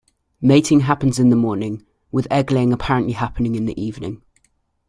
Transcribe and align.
Mating 0.41 0.79
happens 0.79 1.19
in 1.19 1.29
the 1.29 1.35
mornings, 1.35 1.83
with 2.11 2.25
egg-laying 2.31 2.73
apparently 2.73 3.13
happening 3.13 3.53
in 3.53 3.67
the 3.67 3.79
evening. 3.79 4.23